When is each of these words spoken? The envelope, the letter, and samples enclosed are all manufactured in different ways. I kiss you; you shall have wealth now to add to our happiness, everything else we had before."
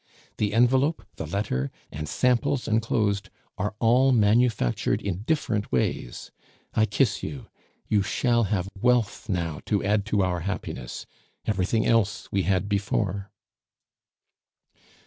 The 0.37 0.55
envelope, 0.55 1.05
the 1.17 1.27
letter, 1.27 1.69
and 1.91 2.09
samples 2.09 2.67
enclosed 2.67 3.29
are 3.59 3.75
all 3.77 4.11
manufactured 4.11 4.99
in 4.99 5.21
different 5.27 5.71
ways. 5.71 6.31
I 6.73 6.87
kiss 6.87 7.21
you; 7.21 7.45
you 7.87 8.01
shall 8.01 8.45
have 8.45 8.67
wealth 8.81 9.29
now 9.29 9.61
to 9.67 9.83
add 9.83 10.07
to 10.07 10.23
our 10.23 10.39
happiness, 10.39 11.05
everything 11.45 11.85
else 11.85 12.27
we 12.31 12.41
had 12.41 12.67
before." 12.67 13.29